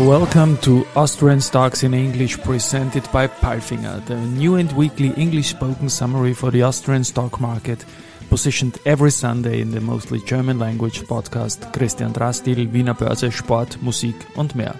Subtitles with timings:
[0.00, 5.88] welcome to Austrian Stocks in English presented by Palfinger, the new and weekly English spoken
[5.88, 7.84] summary for the Austrian stock market,
[8.28, 14.16] positioned every Sunday in the mostly German language podcast Christian Drastil, Wiener Börse, Sport, Musik
[14.36, 14.74] und mehr.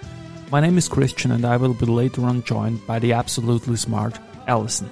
[0.51, 4.19] My name is Christian and I will be later on joined by the absolutely smart
[4.47, 4.89] Alison.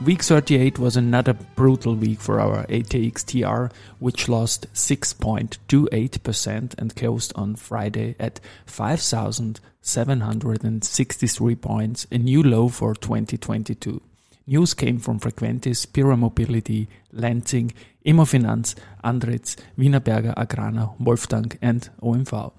[0.00, 3.70] Week 38 was another brutal week for our ATXTR,
[4.00, 14.02] which lost 6.28% and closed on Friday at 5,763 points, a new low for 2022.
[14.48, 17.70] News came from Frequentis, Pierer Mobility, Lenzing,
[18.04, 22.50] Immofinanz, Andritz, Wienerberger Agrana, Wolftank, and OMV.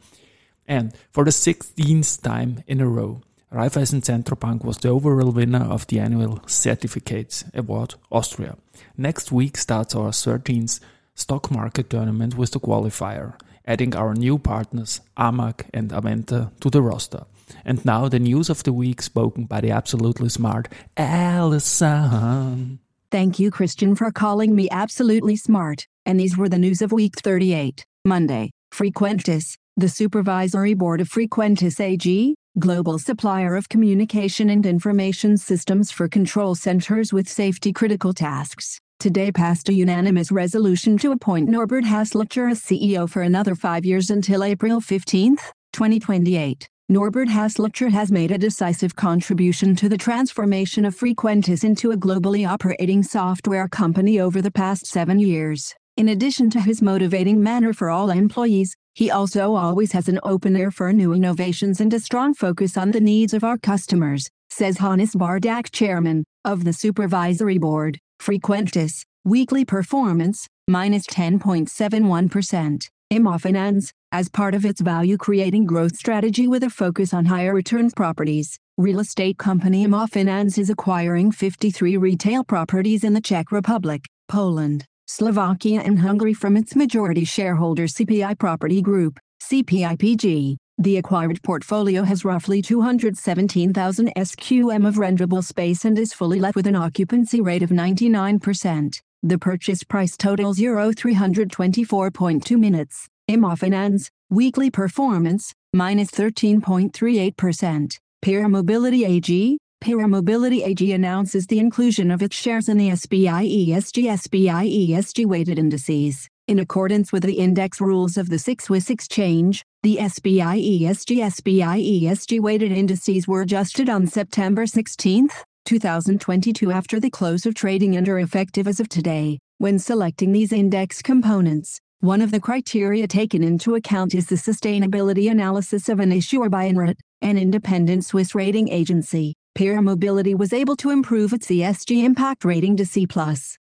[0.66, 3.22] And for the 16th time in a row,
[3.54, 8.58] Raiffeisen Zentrobank was the overall winner of the annual Certificates Award Austria.
[8.98, 10.80] Next week starts our 13th
[11.14, 13.36] stock market tournament with the qualifier,
[13.68, 17.26] adding our new partners AMAG and Aventa to the roster.
[17.64, 20.68] And now the news of the week spoken by the absolutely smart
[20.98, 22.80] Alison.
[23.12, 25.86] Thank you, Christian, for calling me absolutely smart.
[26.08, 28.50] And these were the news of week 38, Monday.
[28.74, 36.08] Frequentis, the supervisory board of Frequentis AG, global supplier of communication and information systems for
[36.08, 42.52] control centers with safety critical tasks, today passed a unanimous resolution to appoint Norbert Haslacher
[42.52, 45.38] as CEO for another five years until April 15,
[45.74, 46.68] 2028.
[46.90, 52.48] Norbert Haslacher has made a decisive contribution to the transformation of Frequentis into a globally
[52.48, 55.74] operating software company over the past seven years.
[55.98, 60.56] In addition to his motivating manner for all employees, he also always has an open
[60.56, 64.78] ear for new innovations and a strong focus on the needs of our customers, says
[64.78, 67.98] Hannes Bardach, chairman of the supervisory board.
[68.22, 72.88] Frequentis, weekly performance, minus 10.71%.
[73.12, 77.90] Immofinanz, as part of its value creating growth strategy with a focus on higher return
[77.92, 84.86] properties, real estate company Immofinanz is acquiring 53 retail properties in the Czech Republic, Poland,
[85.16, 90.58] Slovakia and Hungary from its majority shareholder CPI Property Group, CPIPG.
[90.80, 96.66] The acquired portfolio has roughly 217,000 SQM of rentable space and is fully let with
[96.66, 99.00] an occupancy rate of 99%.
[99.22, 103.08] The purchase price totals Euro 324.2 minutes.
[103.30, 108.00] Immofinanz, weekly performance, minus 13.38%.
[108.26, 113.68] Pierer Mobility AG, Pierer Mobility AG announces the inclusion of its shares in the SBI
[113.68, 116.30] ESG SBI ESG weighted indices.
[116.48, 122.02] In accordance with the index rules of the SIX Swiss exchange, the SBI ESG SBI
[122.02, 125.28] ESG weighted indices were adjusted on September 16,
[125.66, 129.38] 2022 after the close of trading and are effective as of today.
[129.58, 135.30] When selecting these index components, one of the criteria taken into account is the sustainability
[135.30, 139.34] analysis of an issuer by Inrate, an independent Swiss rating agency.
[139.56, 143.06] Pierer Mobility was able to improve its ESG impact rating to C+.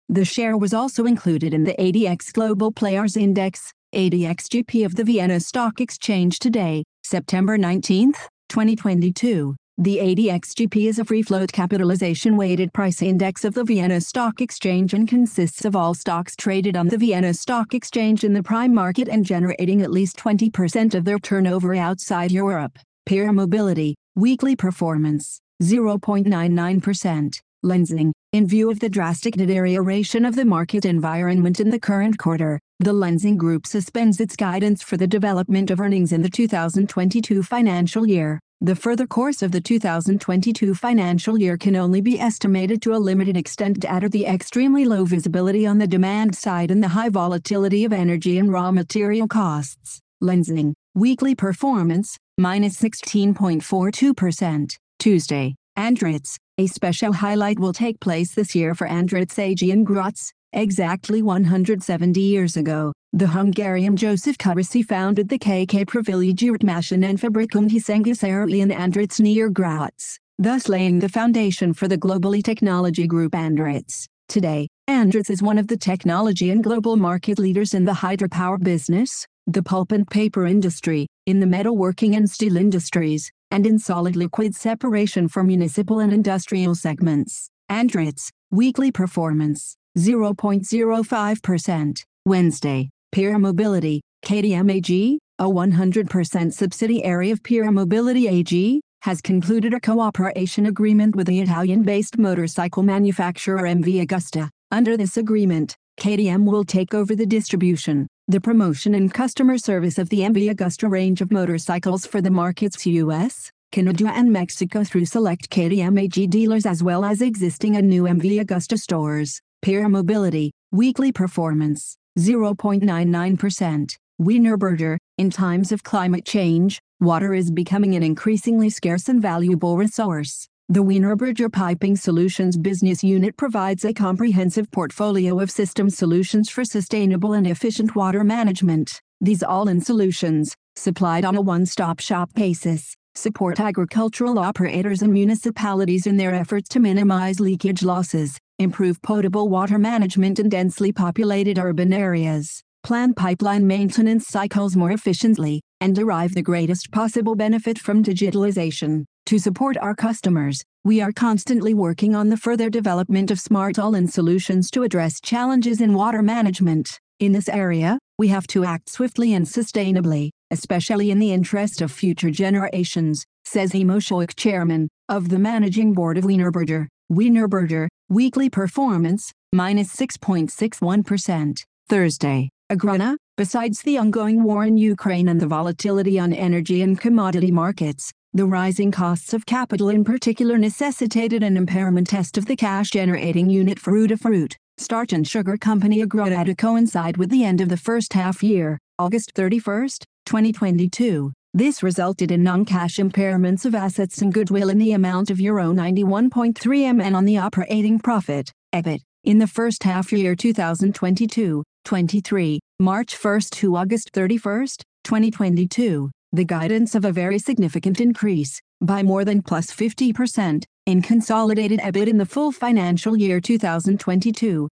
[0.08, 5.40] The share was also included in the ADX Global Players Index, ADXGP of the Vienna
[5.40, 8.14] Stock Exchange today, September 19,
[8.48, 9.54] 2022.
[9.76, 14.94] The ADXGP is a free float capitalization weighted price index of the Vienna Stock Exchange
[14.94, 19.06] and consists of all stocks traded on the Vienna Stock Exchange in the prime market
[19.06, 22.78] and generating at least 20% of their turnover outside Europe.
[23.04, 25.42] Pierer Mobility, weekly performance.
[25.62, 27.40] 0.99%.
[27.64, 28.12] Lenzing.
[28.32, 32.92] in view of the drastic deterioration of the market environment in the current quarter, the
[32.92, 38.38] Lenzing Group suspends its guidance for the development of earnings in the 2022 financial year.
[38.60, 43.36] The further course of the 2022 financial year can only be estimated to a limited
[43.36, 47.84] extent due to the extremely low visibility on the demand side and the high volatility
[47.86, 50.00] of energy and raw material costs.
[50.22, 54.76] Lenzing, weekly performance, minus 16.42%.
[55.04, 56.38] Tuesday, Andritz.
[56.56, 60.32] A special highlight will take place this year for Andritz AG in Graz.
[60.54, 68.62] Exactly 170 years ago, the Hungarian Joseph Körösi founded the KK Privilegiert Maschinenfabrik und Hissengusserli
[68.62, 74.06] in Andritz near Graz, thus laying the foundation for the globally technology group Andritz.
[74.30, 79.26] Today, Andritz is one of the technology and global market leaders in the hydropower business,
[79.46, 84.52] the pulp and paper industry, in the metalworking and steel industries, and in solid liquid
[84.52, 87.48] separation for municipal and industrial segments.
[87.70, 92.02] Andritz, weekly performance, 0.05%.
[92.26, 100.66] Wednesday, Pierer Mobility, KTM a 100% subsidiary of Pierer Mobility AG, has concluded a cooperation
[100.66, 104.48] agreement with the Italian-based motorcycle manufacturer MV Agusta.
[104.72, 110.08] Under this agreement, KTM will take over the distribution, the promotion and customer service of
[110.08, 115.50] the MV Agusta range of motorcycles for the markets US, Canada and Mexico through select
[115.50, 119.42] KTM AG dealers as well as existing and new MV Agusta stores.
[119.62, 123.96] Pierer Mobility, weekly performance, 0.99%.
[124.22, 130.46] Wienerberger, in times of climate change, water is becoming an increasingly scarce and valuable resource.
[130.70, 137.34] The Wienerberger Piping Solutions business unit provides a comprehensive portfolio of system solutions for sustainable
[137.34, 138.98] and efficient water management.
[139.20, 146.16] These all-in solutions, supplied on a one-stop shop basis, support agricultural operators and municipalities in
[146.16, 152.62] their efforts to minimize leakage losses, improve potable water management in densely populated urban areas,
[152.82, 159.04] plan pipeline maintenance cycles more efficiently, and derive the greatest possible benefit from digitalization.
[159.26, 164.06] To support our customers, we are constantly working on the further development of smart all-in
[164.06, 167.00] solutions to address challenges in water management.
[167.20, 171.90] In this area, we have to act swiftly and sustainably, especially in the interest of
[171.90, 176.88] future generations, says Heimo Scheuch, chairman of the managing board of Wienerberger.
[177.10, 181.62] Wienerberger, weekly performance, minus 6.61%.
[181.88, 187.50] Thursday, Agrana, besides the ongoing war in Ukraine and the volatility on energy and commodity
[187.50, 193.48] markets, the rising costs of capital in particular necessitated an impairment test of the cash-generating
[193.48, 197.76] unit for Fruit starch and sugar company Agrana to coincide with the end of the
[197.76, 199.86] first half year, August 31,
[200.26, 201.32] 2022.
[201.52, 206.92] This resulted in non-cash impairments of assets and goodwill in the amount of Euro 91.3
[206.92, 213.76] mn on the operating profit, EBIT, in the first half year 2022-23, March 1 to
[213.76, 214.66] August 31,
[215.04, 216.10] 2022.
[216.34, 222.08] The guidance of a very significant increase, by more than plus 50%, in consolidated EBIT
[222.08, 224.68] in the full financial year 2022-23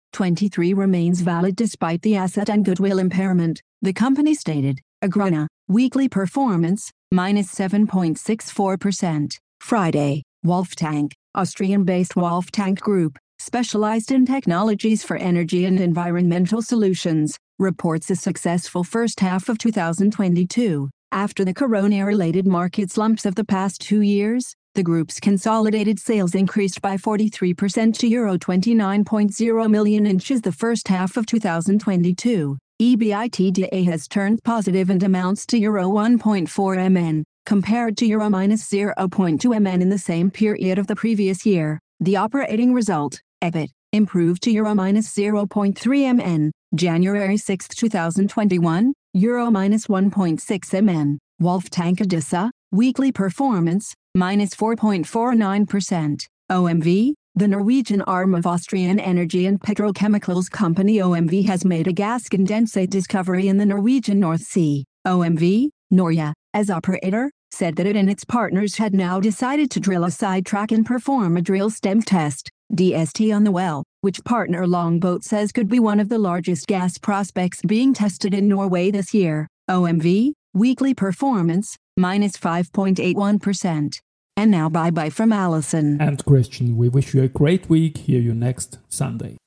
[0.77, 4.80] remains valid despite the asset and goodwill impairment, the company stated.
[5.04, 9.33] Agrana, weekly performance, minus 7.64%.
[9.60, 18.15] Friday, Wolftank, Austrian-based Wolftank Group, specialized in technologies for energy and environmental solutions, reports a
[18.15, 20.92] successful first half of 2022.
[21.12, 26.81] After the corona-related market slumps of the past two years, the group's consolidated sales increased
[26.81, 32.57] by 43% to Euro 29.0 million inches the first half of 2022.
[32.81, 39.62] EBITDA has turned positive and amounts to Euro 1.4 mn, compared to Euro minus 0.2
[39.62, 41.80] mn in the same period of the previous year.
[42.01, 49.88] The operating result, EBIT, improved to Euro minus 0.3 mn, January 6, 2021, Euro minus
[49.88, 51.18] 1.6 mn.
[51.42, 56.28] Wolftank Adisa, weekly performance, minus 4.49%.
[56.52, 62.30] OMV, the Norwegian arm of Austrian Energy and Petrochemicals Company OMV has made a gas
[62.30, 64.86] condensate discovery in the Norwegian North Sea.
[65.08, 70.04] OMV, Norge, as operator, said that it and its partners had now decided to drill
[70.04, 75.24] a sidetrack and perform a drill stem test, DST on the well which partner Longboat
[75.24, 79.48] says could be one of the largest gas prospects being tested in Norway this year.
[79.70, 84.00] OMV, weekly performance, minus 5.81%.
[84.38, 86.00] And now bye bye from Alison.
[86.00, 87.98] And Christian, we wish you a great week.
[87.98, 89.38] Hear you next Sunday.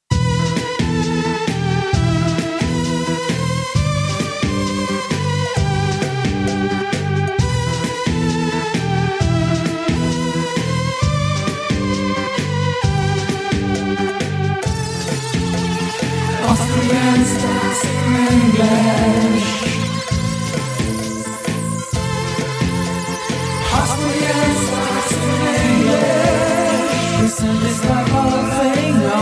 [27.41, 29.17] Presentes la Bolfina.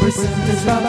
[0.00, 0.80] Presentes la